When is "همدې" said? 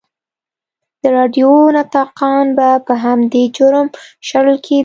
3.03-3.43